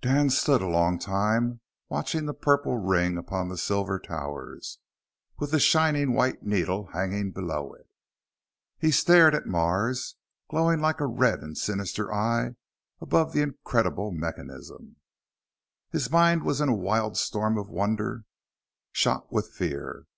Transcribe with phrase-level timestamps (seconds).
[0.00, 4.80] Dan stood a long time, watching the purple ring upon the silver towers,
[5.38, 7.88] with the shining white needle hanging below it.
[8.78, 10.16] He stared at Mars,
[10.50, 12.56] glowing like a red and sinister eye
[13.00, 14.96] above the incredible mechanism.
[15.92, 18.24] His mind was in a wild storm of wonder
[18.90, 20.08] shot with fear.